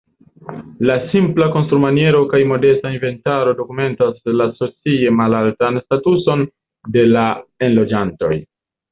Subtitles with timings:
[0.89, 6.41] La simpla konstrumaniero kaj modesta inventaro dokumentas la socie malaltan statuson
[6.97, 7.27] de la
[7.69, 8.31] enloĝantoj.